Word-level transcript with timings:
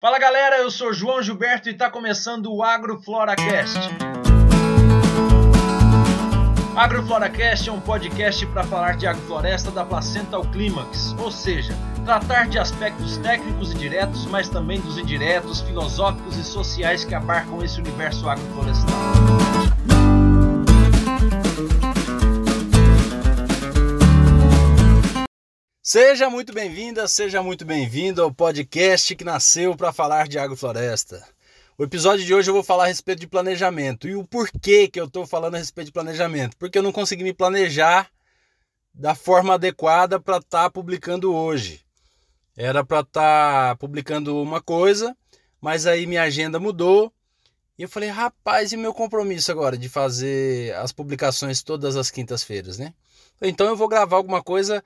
Fala 0.00 0.16
galera, 0.16 0.58
eu 0.58 0.70
sou 0.70 0.92
João 0.92 1.20
Gilberto 1.20 1.68
e 1.68 1.72
está 1.72 1.90
começando 1.90 2.54
o 2.54 2.62
AgroFloracast. 2.62 3.80
AgroFloracast 6.76 7.68
é 7.68 7.72
um 7.72 7.80
podcast 7.80 8.46
para 8.46 8.62
falar 8.62 8.96
de 8.96 9.08
agrofloresta 9.08 9.72
da 9.72 9.84
placenta 9.84 10.36
ao 10.36 10.44
clímax, 10.44 11.16
ou 11.18 11.32
seja, 11.32 11.76
tratar 12.04 12.46
de 12.46 12.60
aspectos 12.60 13.16
técnicos 13.16 13.72
e 13.72 13.74
diretos, 13.74 14.24
mas 14.26 14.48
também 14.48 14.80
dos 14.80 14.96
indiretos, 14.98 15.62
filosóficos 15.62 16.36
e 16.36 16.44
sociais 16.44 17.04
que 17.04 17.16
abarcam 17.16 17.60
esse 17.64 17.80
universo 17.80 18.28
agroflorestal. 18.28 18.94
Seja 25.90 26.28
muito 26.28 26.52
bem-vinda, 26.52 27.08
seja 27.08 27.42
muito 27.42 27.64
bem-vindo 27.64 28.22
ao 28.22 28.30
podcast 28.30 29.16
que 29.16 29.24
nasceu 29.24 29.74
para 29.74 29.90
falar 29.90 30.28
de 30.28 30.38
agrofloresta. 30.38 31.26
O 31.78 31.82
episódio 31.82 32.26
de 32.26 32.34
hoje 32.34 32.50
eu 32.50 32.54
vou 32.54 32.62
falar 32.62 32.84
a 32.84 32.88
respeito 32.88 33.20
de 33.20 33.26
planejamento. 33.26 34.06
E 34.06 34.14
o 34.14 34.22
porquê 34.22 34.86
que 34.86 35.00
eu 35.00 35.06
estou 35.06 35.26
falando 35.26 35.54
a 35.54 35.56
respeito 35.56 35.86
de 35.86 35.92
planejamento? 35.92 36.58
Porque 36.58 36.76
eu 36.76 36.82
não 36.82 36.92
consegui 36.92 37.24
me 37.24 37.32
planejar 37.32 38.10
da 38.92 39.14
forma 39.14 39.54
adequada 39.54 40.20
para 40.20 40.36
estar 40.36 40.64
tá 40.64 40.70
publicando 40.70 41.34
hoje. 41.34 41.80
Era 42.54 42.84
para 42.84 43.00
estar 43.00 43.70
tá 43.70 43.76
publicando 43.76 44.42
uma 44.42 44.60
coisa, 44.60 45.16
mas 45.58 45.86
aí 45.86 46.06
minha 46.06 46.24
agenda 46.24 46.60
mudou. 46.60 47.10
E 47.78 47.84
eu 47.84 47.88
falei, 47.88 48.10
rapaz, 48.10 48.72
e 48.72 48.76
meu 48.76 48.92
compromisso 48.92 49.50
agora 49.50 49.78
de 49.78 49.88
fazer 49.88 50.70
as 50.74 50.92
publicações 50.92 51.62
todas 51.62 51.96
as 51.96 52.10
quintas-feiras, 52.10 52.76
né? 52.76 52.92
Então 53.40 53.66
eu 53.68 53.74
vou 53.74 53.88
gravar 53.88 54.18
alguma 54.18 54.42
coisa 54.42 54.84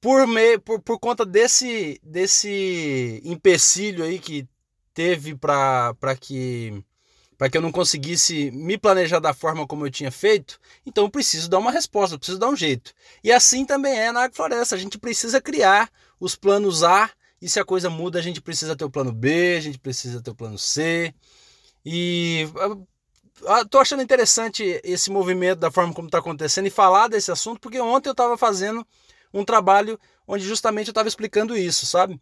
por, 0.00 0.26
me, 0.26 0.58
por, 0.58 0.80
por 0.80 0.98
conta 0.98 1.24
desse, 1.24 2.00
desse 2.02 3.20
empecilho 3.24 4.04
aí 4.04 4.18
que 4.18 4.46
teve 4.94 5.34
para 5.34 5.94
que 6.18 6.82
para 7.36 7.50
que 7.50 7.58
eu 7.58 7.60
não 7.60 7.70
conseguisse 7.70 8.50
me 8.50 8.78
planejar 8.78 9.18
da 9.18 9.34
forma 9.34 9.66
como 9.66 9.86
eu 9.86 9.90
tinha 9.90 10.10
feito, 10.10 10.58
então 10.86 11.04
eu 11.04 11.10
preciso 11.10 11.50
dar 11.50 11.58
uma 11.58 11.70
resposta, 11.70 12.16
preciso 12.16 12.38
dar 12.38 12.48
um 12.48 12.56
jeito. 12.56 12.94
E 13.22 13.30
assim 13.30 13.66
também 13.66 13.98
é 13.98 14.10
na 14.10 14.22
agrofloresta, 14.22 14.74
a 14.74 14.78
gente 14.78 14.98
precisa 14.98 15.38
criar 15.38 15.90
os 16.18 16.34
planos 16.34 16.82
A, 16.82 17.10
e 17.40 17.48
se 17.48 17.60
a 17.60 17.64
coisa 17.64 17.90
muda, 17.90 18.18
a 18.18 18.22
gente 18.22 18.40
precisa 18.40 18.74
ter 18.74 18.84
o 18.84 18.90
plano 18.90 19.12
B, 19.12 19.56
a 19.56 19.60
gente 19.60 19.78
precisa 19.78 20.22
ter 20.22 20.30
o 20.30 20.34
plano 20.34 20.58
C. 20.58 21.14
E 21.84 22.48
estou 23.62 23.82
achando 23.82 24.02
interessante 24.02 24.80
esse 24.82 25.10
movimento 25.10 25.58
da 25.58 25.70
forma 25.70 25.92
como 25.92 26.08
está 26.08 26.18
acontecendo 26.18 26.66
e 26.66 26.70
falar 26.70 27.08
desse 27.08 27.30
assunto, 27.30 27.60
porque 27.60 27.78
ontem 27.78 28.08
eu 28.08 28.12
estava 28.12 28.38
fazendo 28.38 28.86
um 29.38 29.44
trabalho 29.44 29.98
onde 30.26 30.44
justamente 30.44 30.88
eu 30.88 30.92
estava 30.92 31.08
explicando 31.08 31.56
isso, 31.56 31.86
sabe? 31.86 32.20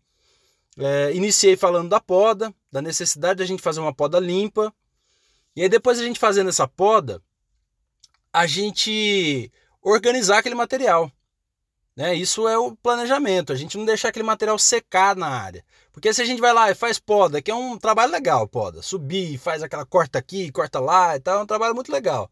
É, 0.77 1.13
iniciei 1.15 1.57
falando 1.57 1.89
da 1.89 2.01
poda, 2.01 2.53
da 2.71 2.83
necessidade 2.83 3.39
da 3.39 3.47
gente 3.47 3.63
fazer 3.63 3.81
uma 3.81 3.95
poda 3.95 4.19
limpa. 4.19 4.73
E 5.55 5.63
aí 5.63 5.69
depois 5.69 5.99
a 5.99 6.03
gente 6.03 6.19
fazendo 6.19 6.51
essa 6.51 6.67
poda, 6.67 7.23
a 8.33 8.47
gente 8.47 9.51
organizar 9.81 10.39
aquele 10.39 10.57
material. 10.57 11.11
Né? 11.97 12.13
Isso 12.15 12.49
é 12.49 12.59
o 12.59 12.75
planejamento, 12.75 13.53
a 13.53 13.57
gente 13.57 13.79
não 13.79 13.85
deixar 13.85 14.09
aquele 14.09 14.25
material 14.25 14.59
secar 14.59 15.15
na 15.15 15.29
área. 15.29 15.65
Porque 15.93 16.13
se 16.13 16.21
a 16.21 16.25
gente 16.25 16.41
vai 16.41 16.53
lá 16.53 16.69
e 16.69 16.75
faz 16.75 16.99
poda, 16.99 17.41
que 17.41 17.53
é 17.53 17.55
um 17.55 17.79
trabalho 17.79 18.11
legal, 18.11 18.49
poda, 18.49 18.83
subir, 18.83 19.39
faz 19.39 19.63
aquela 19.63 19.87
corta 19.87 20.19
aqui, 20.19 20.51
corta 20.51 20.81
lá 20.81 21.15
e 21.15 21.21
tal, 21.21 21.39
é 21.39 21.43
um 21.45 21.47
trabalho 21.47 21.75
muito 21.75 21.93
legal. 21.93 22.29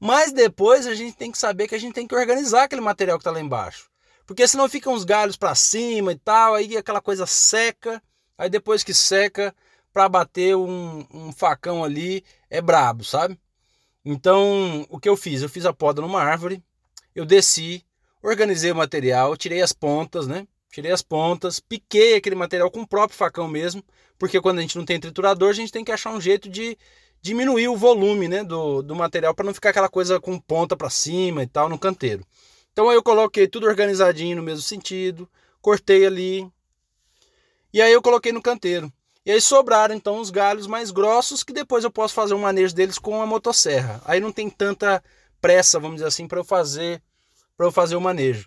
Mas 0.00 0.32
depois 0.32 0.88
a 0.88 0.94
gente 0.94 1.16
tem 1.16 1.30
que 1.30 1.38
saber 1.38 1.68
que 1.68 1.74
a 1.76 1.78
gente 1.78 1.94
tem 1.94 2.06
que 2.06 2.14
organizar 2.16 2.64
aquele 2.64 2.80
material 2.80 3.16
que 3.16 3.22
está 3.22 3.30
lá 3.30 3.40
embaixo. 3.40 3.88
Porque 4.26 4.46
senão 4.48 4.68
ficam 4.68 4.92
uns 4.92 5.04
galhos 5.04 5.36
para 5.36 5.54
cima 5.54 6.12
e 6.12 6.16
tal, 6.16 6.54
aí 6.54 6.76
aquela 6.76 7.00
coisa 7.00 7.26
seca. 7.26 8.02
Aí 8.36 8.50
depois 8.50 8.82
que 8.82 8.92
seca, 8.92 9.54
para 9.92 10.08
bater 10.08 10.56
um, 10.56 11.06
um, 11.10 11.32
facão 11.32 11.82
ali 11.82 12.22
é 12.50 12.60
brabo, 12.60 13.02
sabe? 13.02 13.38
Então, 14.04 14.86
o 14.90 15.00
que 15.00 15.08
eu 15.08 15.16
fiz? 15.16 15.40
Eu 15.40 15.48
fiz 15.48 15.64
a 15.64 15.72
poda 15.72 16.02
numa 16.02 16.22
árvore, 16.22 16.62
eu 17.14 17.24
desci, 17.24 17.82
organizei 18.22 18.70
o 18.70 18.76
material, 18.76 19.36
tirei 19.36 19.62
as 19.62 19.72
pontas, 19.72 20.26
né? 20.26 20.46
Tirei 20.70 20.92
as 20.92 21.00
pontas, 21.00 21.60
piquei 21.60 22.14
aquele 22.16 22.36
material 22.36 22.70
com 22.70 22.82
o 22.82 22.86
próprio 22.86 23.16
facão 23.16 23.48
mesmo, 23.48 23.82
porque 24.18 24.40
quando 24.40 24.58
a 24.58 24.60
gente 24.60 24.76
não 24.76 24.84
tem 24.84 25.00
triturador, 25.00 25.48
a 25.48 25.54
gente 25.54 25.72
tem 25.72 25.84
que 25.84 25.92
achar 25.92 26.12
um 26.12 26.20
jeito 26.20 26.48
de 26.48 26.76
diminuir 27.22 27.68
o 27.68 27.76
volume 27.76 28.28
né, 28.28 28.44
do, 28.44 28.82
do 28.82 28.94
material 28.94 29.34
para 29.34 29.46
não 29.46 29.54
ficar 29.54 29.70
aquela 29.70 29.88
coisa 29.88 30.20
com 30.20 30.38
ponta 30.38 30.76
para 30.76 30.90
cima 30.90 31.42
e 31.42 31.46
tal 31.46 31.68
no 31.68 31.78
canteiro. 31.78 32.22
Então 32.76 32.90
aí 32.90 32.94
eu 32.94 33.02
coloquei 33.02 33.48
tudo 33.48 33.66
organizadinho 33.66 34.36
no 34.36 34.42
mesmo 34.42 34.60
sentido, 34.60 35.26
cortei 35.62 36.04
ali. 36.04 36.46
E 37.72 37.80
aí 37.80 37.90
eu 37.90 38.02
coloquei 38.02 38.32
no 38.32 38.42
canteiro. 38.42 38.92
E 39.24 39.30
aí 39.30 39.40
sobraram 39.40 39.94
então 39.94 40.20
os 40.20 40.28
galhos 40.28 40.66
mais 40.66 40.90
grossos 40.90 41.42
que 41.42 41.54
depois 41.54 41.84
eu 41.84 41.90
posso 41.90 42.12
fazer 42.12 42.34
um 42.34 42.38
manejo 42.38 42.74
deles 42.74 42.98
com 42.98 43.22
a 43.22 43.26
motosserra. 43.26 44.02
Aí 44.04 44.20
não 44.20 44.30
tem 44.30 44.50
tanta 44.50 45.02
pressa, 45.40 45.80
vamos 45.80 45.96
dizer 45.96 46.08
assim, 46.08 46.28
para 46.28 46.38
eu 46.38 46.44
fazer 46.44 47.02
para 47.56 47.64
eu 47.64 47.72
fazer 47.72 47.96
o 47.96 48.00
manejo. 48.00 48.46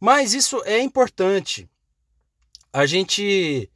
Mas 0.00 0.34
isso 0.34 0.60
é 0.64 0.80
importante. 0.80 1.70
A 2.72 2.84
gente 2.84 3.70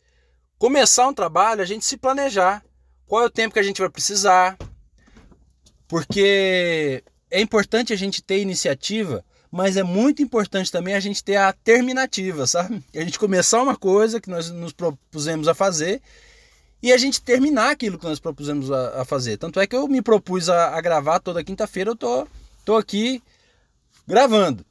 começar 0.59 1.07
um 1.07 1.15
trabalho, 1.15 1.63
a 1.63 1.65
gente 1.65 1.85
se 1.85 1.97
planejar. 1.97 2.65
Qual 3.07 3.23
é 3.23 3.27
o 3.27 3.31
tempo 3.31 3.55
que 3.55 3.61
a 3.61 3.63
gente 3.63 3.81
vai 3.81 3.89
precisar? 3.89 4.59
Porque 5.87 7.05
é 7.31 7.41
importante 7.41 7.93
a 7.93 7.97
gente 7.97 8.21
ter 8.21 8.41
iniciativa 8.41 9.25
mas 9.53 9.77
é 9.77 9.83
muito 9.83 10.23
importante 10.23 10.73
também 10.73 10.95
a 10.95 11.01
gente 11.01 11.23
ter 11.23 11.37
a 11.37 11.53
terminativa, 11.53 12.47
sabe? 12.47 12.83
A 12.97 13.01
gente 13.01 13.19
começar 13.19 13.63
uma 13.63 13.77
coisa 13.77 14.19
que 14.19 14.31
nós 14.31 14.49
nos 14.51 14.73
propusemos 14.73 15.47
a 15.47 15.53
fazer 15.53 16.01
e 16.83 16.91
a 16.91 16.97
gente 16.97 17.21
terminar 17.21 17.71
aquilo 17.71 17.99
que 17.99 18.07
nós 18.07 18.19
propusemos 18.19 18.73
a, 18.73 19.03
a 19.03 19.05
fazer. 19.05 19.37
Tanto 19.37 19.61
é 19.61 19.67
que 19.67 19.77
eu 19.77 19.87
me 19.87 20.01
propus 20.01 20.49
a, 20.49 20.75
a 20.75 20.81
gravar 20.81 21.21
toda 21.21 21.45
quinta-feira, 21.45 21.91
eu 21.91 21.97
tô, 21.97 22.27
tô 22.65 22.77
aqui 22.77 23.23
gravando. 24.09 24.65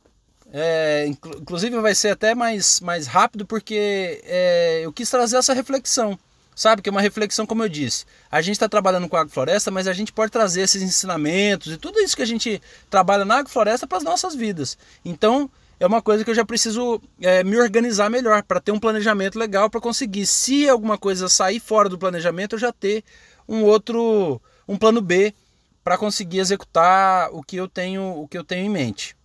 É, 0.52 1.06
inclusive 1.08 1.80
vai 1.80 1.94
ser 1.94 2.10
até 2.10 2.34
mais, 2.34 2.80
mais 2.80 3.06
rápido 3.06 3.46
porque 3.46 4.20
é, 4.26 4.82
eu 4.84 4.92
quis 4.92 5.08
trazer 5.12 5.38
essa 5.38 5.54
reflexão. 5.54 6.18
Sabe 6.56 6.82
que 6.82 6.90
é 6.90 6.92
uma 6.92 7.02
reflexão, 7.02 7.46
como 7.46 7.64
eu 7.64 7.70
disse. 7.70 8.06
A 8.30 8.42
gente 8.42 8.54
está 8.54 8.68
trabalhando 8.68 9.08
com 9.08 9.16
a 9.16 9.22
agrofloresta, 9.22 9.72
mas 9.72 9.88
a 9.88 9.94
gente 9.94 10.12
pode 10.12 10.32
trazer 10.32 10.62
esses 10.62 10.82
ensinamentos 10.82 11.74
e 11.74 11.78
tudo 11.78 12.00
isso 12.00 12.16
que 12.16 12.22
a 12.22 12.28
gente 12.28 12.62
trabalha 12.90 13.26
na 13.26 13.38
agrofloresta 13.38 13.88
para 13.88 13.98
as 13.98 14.04
nossas 14.04 14.36
vidas. 14.36 14.78
Então, 15.04 15.50
é 15.80 15.88
uma 15.88 16.02
coisa 16.02 16.24
que 16.24 16.30
eu 16.30 16.36
já 16.36 16.46
preciso 16.46 17.02
é, 17.20 17.44
me 17.44 17.58
organizar 17.58 18.10
melhor 18.10 18.44
para 18.44 18.60
ter 18.60 18.72
um 18.72 18.80
planejamento 18.80 19.40
legal 19.40 19.70
para 19.70 19.82
conseguir, 19.82 20.28
se 20.28 20.70
alguma 20.70 20.98
coisa 20.98 21.28
sair 21.28 21.60
fora 21.60 21.90
do 21.90 21.98
planejamento, 21.98 22.54
eu 22.54 22.60
já 22.60 22.72
ter 22.72 23.04
um 23.48 23.64
outro, 23.64 24.40
um 24.68 24.78
plano 24.78 25.02
B 25.02 25.34
para 25.84 25.98
conseguir 25.98 26.40
executar 26.40 27.30
o 27.34 27.42
que 27.42 27.56
eu 27.56 27.68
tenho, 27.68 28.04
o 28.04 28.28
que 28.28 28.38
eu 28.38 28.44
tenho 28.44 28.66
em 28.66 28.70
mente. 28.70 29.16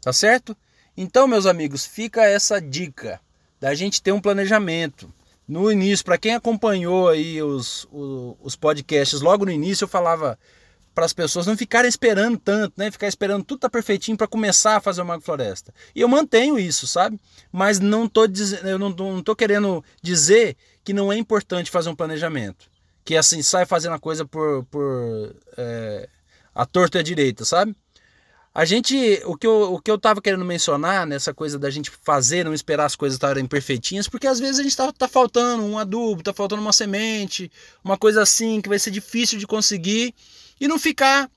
Tá 0.00 0.12
certo? 0.12 0.56
Então, 0.96 1.28
meus 1.28 1.44
amigos, 1.44 1.84
fica 1.84 2.24
essa 2.24 2.60
dica 2.60 3.20
da 3.60 3.74
gente 3.74 4.00
ter 4.00 4.12
um 4.12 4.20
planejamento 4.20 5.12
no 5.46 5.70
início, 5.70 6.04
para 6.04 6.18
quem 6.18 6.34
acompanhou 6.34 7.08
aí 7.08 7.40
os, 7.42 7.86
os, 7.92 8.36
os, 8.40 8.56
podcasts, 8.56 9.20
logo 9.20 9.44
no 9.44 9.50
início 9.50 9.84
eu 9.84 9.88
falava 9.88 10.38
para 10.94 11.04
as 11.04 11.12
pessoas 11.12 11.46
não 11.46 11.56
ficarem 11.56 11.88
esperando 11.88 12.38
tanto, 12.38 12.72
né? 12.76 12.90
Ficar 12.90 13.06
esperando 13.06 13.44
tudo 13.44 13.60
tá 13.60 13.68
perfeitinho 13.68 14.16
para 14.16 14.26
começar 14.26 14.76
a 14.76 14.80
fazer 14.80 15.02
uma 15.02 15.20
floresta. 15.20 15.72
E 15.94 16.00
eu 16.00 16.08
mantenho 16.08 16.58
isso, 16.58 16.86
sabe? 16.86 17.20
Mas 17.52 17.78
não 17.78 18.08
tô 18.08 18.26
dizendo, 18.26 18.66
eu 18.66 18.78
não, 18.78 18.88
não 18.88 19.22
tô 19.22 19.36
querendo 19.36 19.84
dizer 20.02 20.56
que 20.82 20.94
não 20.94 21.12
é 21.12 21.18
importante 21.18 21.70
fazer 21.70 21.90
um 21.90 21.94
planejamento, 21.94 22.66
que 23.04 23.14
assim 23.14 23.42
sai 23.42 23.66
fazendo 23.66 23.94
a 23.94 23.98
coisa 23.98 24.24
por, 24.24 24.64
por 24.64 25.36
é, 25.58 26.08
a 26.54 26.64
torta 26.64 26.98
e 26.98 27.00
a 27.00 27.04
direita, 27.04 27.44
sabe? 27.44 27.76
A 28.56 28.64
gente, 28.64 29.20
o 29.26 29.36
que, 29.36 29.46
eu, 29.46 29.74
o 29.74 29.82
que 29.82 29.90
eu 29.90 29.98
tava 29.98 30.22
querendo 30.22 30.42
mencionar 30.42 31.06
nessa 31.06 31.34
coisa 31.34 31.58
da 31.58 31.68
gente 31.68 31.90
fazer, 32.02 32.42
não 32.42 32.54
esperar 32.54 32.86
as 32.86 32.96
coisas 32.96 33.16
estarem 33.16 33.44
perfeitinhas, 33.44 34.08
porque 34.08 34.26
às 34.26 34.40
vezes 34.40 34.58
a 34.58 34.62
gente 34.62 34.74
tá, 34.74 34.90
tá 34.90 35.06
faltando 35.06 35.62
um 35.62 35.78
adubo, 35.78 36.22
tá 36.22 36.32
faltando 36.32 36.62
uma 36.62 36.72
semente, 36.72 37.52
uma 37.84 37.98
coisa 37.98 38.22
assim 38.22 38.62
que 38.62 38.68
vai 38.70 38.78
ser 38.78 38.90
difícil 38.90 39.38
de 39.38 39.46
conseguir 39.46 40.14
e 40.58 40.66
não 40.66 40.78
ficar 40.78 41.28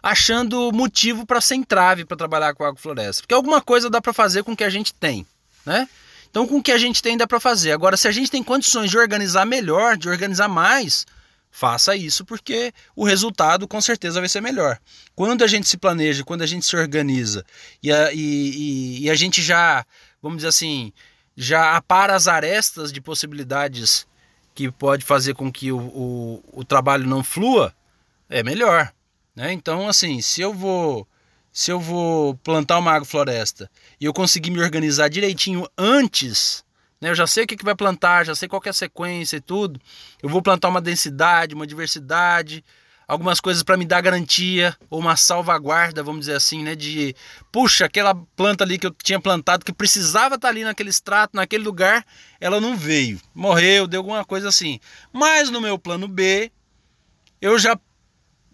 achando 0.00 0.70
motivo 0.70 1.26
para 1.26 1.40
ser 1.40 1.56
entrave 1.56 2.04
para 2.04 2.16
trabalhar 2.16 2.54
com 2.54 2.62
agrofloresta. 2.62 3.22
Porque 3.22 3.34
alguma 3.34 3.60
coisa 3.60 3.90
dá 3.90 4.00
para 4.00 4.12
fazer 4.12 4.44
com 4.44 4.52
o 4.52 4.56
que 4.56 4.62
a 4.62 4.70
gente 4.70 4.94
tem, 4.94 5.26
né? 5.66 5.88
Então 6.30 6.46
com 6.46 6.58
o 6.58 6.62
que 6.62 6.70
a 6.70 6.78
gente 6.78 7.02
tem 7.02 7.16
dá 7.16 7.26
para 7.26 7.40
fazer. 7.40 7.72
Agora 7.72 7.96
se 7.96 8.06
a 8.06 8.12
gente 8.12 8.30
tem 8.30 8.44
condições 8.44 8.92
de 8.92 8.96
organizar 8.96 9.44
melhor, 9.44 9.96
de 9.96 10.08
organizar 10.08 10.46
mais, 10.46 11.04
faça 11.52 11.94
isso 11.94 12.24
porque 12.24 12.72
o 12.96 13.04
resultado 13.04 13.68
com 13.68 13.80
certeza 13.80 14.18
vai 14.18 14.28
ser 14.28 14.40
melhor. 14.40 14.80
Quando 15.14 15.44
a 15.44 15.46
gente 15.46 15.68
se 15.68 15.76
planeja, 15.76 16.24
quando 16.24 16.40
a 16.40 16.46
gente 16.46 16.64
se 16.64 16.74
organiza 16.74 17.44
e 17.82 17.92
a, 17.92 18.10
e, 18.12 19.02
e 19.02 19.10
a 19.10 19.14
gente 19.14 19.42
já, 19.42 19.84
vamos 20.20 20.38
dizer 20.38 20.48
assim, 20.48 20.92
já 21.36 21.76
apara 21.76 22.16
as 22.16 22.26
arestas 22.26 22.90
de 22.90 23.02
possibilidades 23.02 24.06
que 24.54 24.72
pode 24.72 25.04
fazer 25.04 25.34
com 25.34 25.52
que 25.52 25.70
o, 25.70 25.78
o, 25.78 26.44
o 26.52 26.64
trabalho 26.64 27.06
não 27.06 27.22
flua, 27.22 27.74
é 28.30 28.42
melhor. 28.42 28.90
Né? 29.36 29.52
Então, 29.52 29.86
assim, 29.86 30.20
se 30.22 30.40
eu 30.40 30.52
vou 30.52 31.06
se 31.54 31.70
eu 31.70 31.78
vou 31.78 32.34
plantar 32.36 32.78
uma 32.78 32.92
agrofloresta 32.92 33.70
e 34.00 34.06
eu 34.06 34.12
conseguir 34.14 34.50
me 34.50 34.62
organizar 34.62 35.10
direitinho 35.10 35.68
antes 35.76 36.64
né? 37.02 37.10
Eu 37.10 37.14
já 37.16 37.26
sei 37.26 37.42
o 37.42 37.46
que, 37.48 37.56
que 37.56 37.64
vai 37.64 37.74
plantar, 37.74 38.24
já 38.24 38.32
sei 38.32 38.48
qual 38.48 38.62
é 38.64 38.68
a 38.68 38.72
sequência 38.72 39.36
e 39.36 39.40
tudo. 39.40 39.80
Eu 40.22 40.28
vou 40.28 40.40
plantar 40.40 40.68
uma 40.68 40.80
densidade, 40.80 41.52
uma 41.52 41.66
diversidade, 41.66 42.64
algumas 43.08 43.40
coisas 43.40 43.64
para 43.64 43.76
me 43.76 43.84
dar 43.84 44.00
garantia 44.00 44.76
ou 44.88 45.00
uma 45.00 45.16
salvaguarda, 45.16 46.00
vamos 46.00 46.20
dizer 46.20 46.36
assim, 46.36 46.62
né? 46.62 46.76
De 46.76 47.12
puxa, 47.50 47.86
aquela 47.86 48.14
planta 48.14 48.62
ali 48.62 48.78
que 48.78 48.86
eu 48.86 48.94
tinha 49.02 49.20
plantado 49.20 49.64
que 49.64 49.72
precisava 49.72 50.36
estar 50.36 50.46
tá 50.46 50.48
ali 50.48 50.62
naquele 50.62 50.90
extrato, 50.90 51.34
naquele 51.34 51.64
lugar, 51.64 52.06
ela 52.40 52.60
não 52.60 52.76
veio, 52.76 53.20
morreu, 53.34 53.88
deu 53.88 53.98
alguma 53.98 54.24
coisa 54.24 54.48
assim. 54.48 54.78
Mas 55.12 55.50
no 55.50 55.60
meu 55.60 55.76
plano 55.76 56.06
B, 56.06 56.52
eu 57.40 57.58
já 57.58 57.76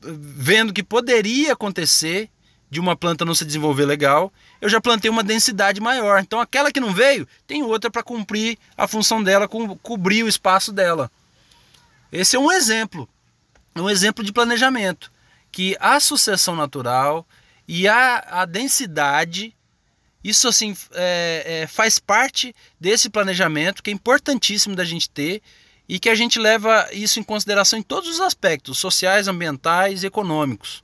vendo 0.00 0.72
que 0.72 0.82
poderia 0.82 1.52
acontecer 1.52 2.30
de 2.70 2.80
uma 2.80 2.96
planta 2.96 3.24
não 3.24 3.34
se 3.34 3.44
desenvolver 3.44 3.86
legal, 3.86 4.32
eu 4.60 4.68
já 4.68 4.80
plantei 4.80 5.10
uma 5.10 5.22
densidade 5.22 5.80
maior. 5.80 6.20
Então 6.20 6.40
aquela 6.40 6.70
que 6.70 6.80
não 6.80 6.92
veio, 6.92 7.26
tem 7.46 7.62
outra 7.62 7.90
para 7.90 8.02
cumprir 8.02 8.58
a 8.76 8.86
função 8.86 9.22
dela, 9.22 9.48
co 9.48 9.76
cobrir 9.76 10.22
o 10.22 10.28
espaço 10.28 10.72
dela. 10.72 11.10
Esse 12.12 12.36
é 12.36 12.38
um 12.38 12.52
exemplo 12.52 13.08
um 13.82 13.88
exemplo 13.88 14.24
de 14.24 14.32
planejamento, 14.32 15.10
que 15.50 15.76
a 15.80 15.98
sucessão 16.00 16.56
natural 16.56 17.26
e 17.66 17.86
a, 17.86 18.42
a 18.42 18.44
densidade, 18.44 19.54
isso 20.22 20.48
assim 20.48 20.76
é, 20.92 21.62
é, 21.62 21.66
faz 21.66 21.98
parte 21.98 22.54
desse 22.80 23.08
planejamento 23.08 23.82
que 23.82 23.90
é 23.90 23.92
importantíssimo 23.92 24.74
da 24.74 24.84
gente 24.84 25.08
ter 25.08 25.42
e 25.88 25.98
que 25.98 26.08
a 26.08 26.14
gente 26.14 26.38
leva 26.38 26.88
isso 26.92 27.18
em 27.18 27.22
consideração 27.22 27.78
em 27.78 27.82
todos 27.82 28.08
os 28.10 28.20
aspectos, 28.20 28.78
sociais, 28.78 29.28
ambientais 29.28 30.02
e 30.02 30.06
econômicos. 30.06 30.82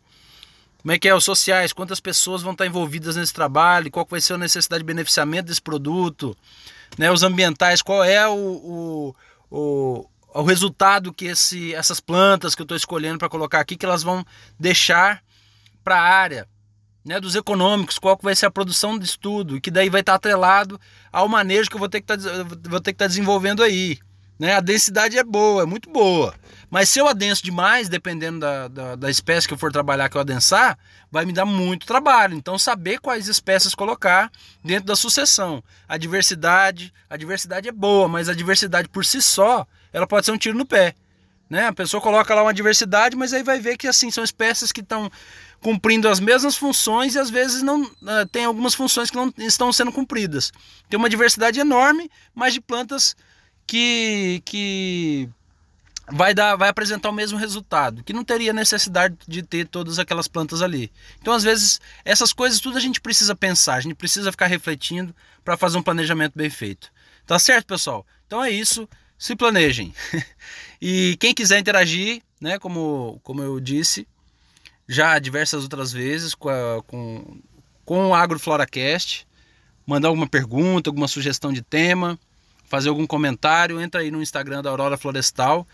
Como 0.85 0.93
é 0.93 0.99
que 0.99 1.09
é 1.09 1.15
os 1.15 1.25
sociais? 1.25 1.73
Quantas 1.73 1.99
pessoas 1.99 2.43
vão 2.43 2.53
estar 2.53 2.67
envolvidas 2.67 3.17
nesse 3.17 3.33
trabalho? 3.33 3.91
Qual 3.91 4.07
vai 4.07 4.21
ser 4.21 4.35
a 4.35 4.39
necessidade 4.39 4.83
de 4.83 4.87
beneficiamento 4.87 5.47
desse 5.47 5.63
produto? 5.63 6.37
Né, 6.99 7.11
os 7.11 7.23
ambientais, 7.23 7.81
qual 7.81 8.05
é 8.05 8.29
o, 8.29 8.35
o, 8.37 9.15
o 9.51 10.07
o 10.35 10.43
resultado 10.43 11.13
que 11.13 11.27
esse, 11.27 11.73
essas 11.75 12.01
plantas 12.01 12.55
que 12.55 12.61
eu 12.61 12.65
estou 12.65 12.77
escolhendo 12.77 13.19
para 13.19 13.29
colocar 13.29 13.61
aqui, 13.61 13.77
que 13.77 13.87
elas 13.87 14.03
vão 14.03 14.27
deixar 14.59 15.23
para 15.83 15.97
a 15.97 16.03
área. 16.03 16.49
Né, 17.05 17.21
dos 17.21 17.35
econômicos, 17.35 17.99
qual 17.99 18.17
que 18.17 18.25
vai 18.25 18.35
ser 18.35 18.47
a 18.47 18.51
produção 18.51 18.99
de 18.99 19.05
estudo, 19.05 19.61
que 19.61 19.71
daí 19.71 19.91
vai 19.91 20.01
estar 20.01 20.15
atrelado 20.15 20.81
ao 21.13 21.29
manejo 21.29 21.69
que 21.69 21.77
eu 21.77 21.79
vou 21.79 21.89
ter 21.89 22.01
que 22.01 22.07
tá, 22.07 22.15
estar 22.15 22.93
tá 22.95 23.07
desenvolvendo 23.07 23.63
aí. 23.63 23.99
Né? 24.39 24.55
A 24.55 24.61
densidade 24.61 25.17
é 25.17 25.25
boa, 25.25 25.63
é 25.63 25.67
muito 25.67 25.91
boa. 25.91 26.35
Mas 26.71 26.89
se 26.89 26.99
eu 26.99 27.07
adenso 27.07 27.43
demais, 27.43 27.89
dependendo 27.89 28.41
da, 28.41 28.69
da, 28.69 28.97
da, 28.97 29.11
espécie 29.11 29.47
que 29.47 29.55
eu 29.55 29.59
for 29.59 29.71
trabalhar, 29.71 30.09
que 30.09 30.17
eu 30.17 30.21
adensar, 30.21 30.77
vai 31.11 31.25
me 31.25 31.33
dar 31.33 31.45
muito 31.45 31.87
trabalho. 31.87 32.35
Então, 32.35 32.59
saber 32.59 32.99
quais 32.99 33.29
espécies 33.29 33.75
colocar 33.75 34.31
dentro 34.63 34.87
da 34.87 34.97
sucessão. 34.97 35.63
A 35.89 35.97
diversidade, 35.97 36.93
a 37.09 37.17
diversidade 37.17 37.69
é 37.69 37.73
boa, 37.73 38.09
mas 38.09 38.29
a 38.29 38.35
diversidade 38.35 38.89
por 38.89 39.05
si 39.05 39.23
só, 39.23 39.65
ela 39.93 40.07
pode 40.07 40.27
ser 40.27 40.33
um 40.33 40.39
tiro 40.39 40.59
no 40.59 40.67
pé. 40.67 40.97
Né? 41.49 41.69
A 41.69 41.73
pessoa 41.73 42.01
coloca 42.01 42.35
lá 42.35 42.43
uma 42.43 42.55
diversidade, 42.55 43.15
mas 43.15 43.33
aí 43.33 43.43
vai 43.45 43.61
ver 43.61 43.77
que 43.77 43.87
assim 43.87 44.11
são 44.11 44.25
espécies 44.25 44.73
que 44.73 44.81
estão 44.81 45.11
cumprindo 45.61 46.09
as 46.09 46.19
mesmas 46.19 46.57
funções 46.57 47.15
e 47.15 47.19
às 47.19 47.31
vezes 47.31 47.63
não 47.63 47.83
uh, 47.83 48.27
tem 48.31 48.45
algumas 48.45 48.75
funções 48.75 49.11
que 49.11 49.17
não 49.17 49.33
estão 49.39 49.73
sendo 49.73 49.93
cumpridas. 49.93 50.53
Tem 50.89 50.99
uma 50.99 51.09
diversidade 51.09 51.61
enorme, 51.61 52.11
mas 52.35 52.53
de 52.53 52.61
plantas 52.61 53.15
que, 53.67 54.43
que 54.45 55.29
vai 56.11 56.35
dar 56.35 56.57
vai 56.57 56.69
apresentar 56.69 57.11
o 57.11 57.13
mesmo 57.13 57.39
resultado, 57.39 58.03
que 58.03 58.13
não 58.13 58.25
teria 58.25 58.53
necessidade 58.53 59.17
de 59.27 59.43
ter 59.43 59.67
todas 59.67 59.99
aquelas 59.99 60.29
plantas 60.29 60.63
ali. 60.63 60.91
Então, 61.21 61.33
às 61.33 61.43
vezes, 61.43 61.81
essas 62.05 62.33
coisas 62.33 62.61
tudo 62.61 62.77
a 62.77 62.81
gente 62.81 63.01
precisa 63.01 63.35
pensar, 63.35 63.75
a 63.75 63.81
gente 63.81 63.95
precisa 63.95 64.31
ficar 64.31 64.47
refletindo 64.47 65.15
para 65.45 65.57
fazer 65.57 65.79
um 65.79 65.83
planejamento 65.83 66.33
bem 66.35 66.51
feito. 66.51 66.91
Tá 67.27 67.39
certo, 67.39 67.67
pessoal? 67.67 68.07
Então 68.27 68.43
é 68.43 68.51
isso 68.51 68.89
se 69.19 69.35
planejem. 69.35 69.95
e 70.81 71.17
quem 71.19 71.35
quiser 71.35 71.59
interagir, 71.59 72.23
né, 72.41 72.59
como, 72.59 73.21
como 73.23 73.43
eu 73.43 73.59
disse, 73.59 74.07
já 74.89 75.19
diversas 75.19 75.63
outras 75.63 75.93
vezes 75.93 76.35
com, 76.35 76.49
a, 76.49 76.83
com, 76.87 77.41
com 77.85 78.09
o 78.09 78.15
AgroFloracast, 78.15 79.27
mandar 79.87 80.09
alguma 80.09 80.29
pergunta, 80.29 80.91
alguma 80.91 81.09
sugestão 81.09 81.53
de 81.53 81.63
tema, 81.63 82.19
fazer 82.75 82.89
algum 82.89 83.07
comentário, 83.07 83.81
entra 83.81 84.01
aí 84.01 84.11
no 84.11 84.21
Instagram 84.21 84.61
da 84.61 84.69
Aurora 84.69 84.97
Florestal 84.97 85.65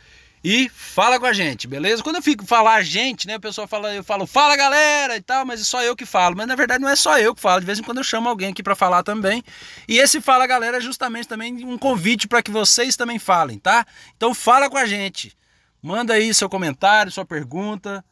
e 0.44 0.68
fala 0.68 1.18
com 1.18 1.24
a 1.24 1.32
gente, 1.32 1.66
beleza? 1.66 2.02
Quando 2.02 2.16
eu 2.16 2.22
fico 2.22 2.44
falar 2.44 2.82
gente, 2.82 3.26
né, 3.26 3.36
o 3.36 3.40
pessoal 3.40 3.66
fala, 3.66 3.94
eu 3.94 4.04
falo, 4.04 4.26
fala 4.26 4.54
galera 4.54 5.16
e 5.16 5.20
tal, 5.22 5.46
mas 5.46 5.62
é 5.62 5.64
só 5.64 5.82
eu 5.82 5.96
que 5.96 6.04
falo. 6.04 6.36
Mas 6.36 6.46
na 6.46 6.54
verdade 6.54 6.82
não 6.82 6.90
é 6.90 6.96
só 6.96 7.18
eu 7.18 7.34
que 7.34 7.40
falo, 7.40 7.60
de 7.60 7.64
vez 7.64 7.78
em 7.78 7.82
quando 7.82 7.98
eu 7.98 8.04
chamo 8.04 8.28
alguém 8.28 8.50
aqui 8.50 8.62
para 8.62 8.74
falar 8.74 9.02
também. 9.02 9.42
E 9.88 9.98
esse 9.98 10.20
fala 10.20 10.46
galera 10.46 10.76
é 10.76 10.80
justamente 10.80 11.26
também 11.26 11.64
um 11.64 11.78
convite 11.78 12.28
para 12.28 12.42
que 12.42 12.50
vocês 12.50 12.96
também 12.96 13.18
falem, 13.18 13.58
tá? 13.58 13.86
Então 14.14 14.34
fala 14.34 14.68
com 14.68 14.76
a 14.76 14.84
gente. 14.84 15.34
Manda 15.82 16.12
aí 16.12 16.34
seu 16.34 16.50
comentário, 16.50 17.10
sua 17.10 17.24
pergunta, 17.24 18.04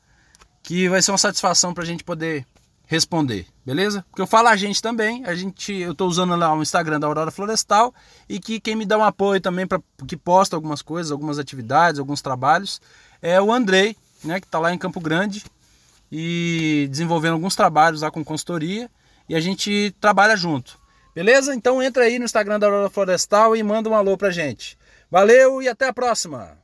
que 0.62 0.88
vai 0.88 1.02
ser 1.02 1.10
uma 1.10 1.18
satisfação 1.18 1.74
para 1.74 1.82
a 1.82 1.86
gente 1.86 2.02
poder 2.02 2.46
responder, 2.88 3.46
beleza? 3.66 4.02
Porque 4.08 4.22
eu 4.22 4.26
falo 4.26 4.48
a 4.48 4.56
gente 4.56 4.80
também, 4.80 5.22
a 5.26 5.34
gente, 5.34 5.74
eu 5.74 5.92
estou 5.92 6.08
usando 6.08 6.34
lá 6.34 6.54
o 6.54 6.62
Instagram 6.62 6.98
da 6.98 7.06
Aurora 7.06 7.30
Florestal 7.30 7.94
e 8.26 8.40
que 8.40 8.58
quem 8.58 8.74
me 8.74 8.86
dá 8.86 8.96
um 8.96 9.04
apoio 9.04 9.42
também 9.42 9.66
para 9.66 9.78
que 10.06 10.16
posta 10.16 10.56
algumas 10.56 10.80
coisas, 10.80 11.12
algumas 11.12 11.38
atividades, 11.38 12.00
alguns 12.00 12.22
trabalhos, 12.22 12.80
é 13.20 13.38
o 13.40 13.52
Andrei, 13.52 13.94
né, 14.24 14.40
que 14.40 14.46
está 14.46 14.58
lá 14.58 14.72
em 14.72 14.78
Campo 14.78 15.00
Grande 15.00 15.44
e 16.10 16.88
desenvolvendo 16.90 17.34
alguns 17.34 17.54
trabalhos 17.54 18.00
lá 18.00 18.10
com 18.10 18.24
consultoria 18.24 18.90
e 19.28 19.36
a 19.36 19.40
gente 19.40 19.94
trabalha 20.00 20.34
junto. 20.34 20.78
Beleza? 21.14 21.54
Então 21.54 21.82
entra 21.82 22.04
aí 22.04 22.18
no 22.18 22.24
Instagram 22.24 22.58
da 22.58 22.68
Aurora 22.68 22.88
Florestal 22.88 23.54
e 23.54 23.62
manda 23.62 23.90
um 23.90 23.94
alô 23.94 24.16
pra 24.16 24.30
gente. 24.30 24.78
Valeu 25.10 25.60
e 25.60 25.68
até 25.68 25.88
a 25.88 25.92
próxima. 25.92 26.56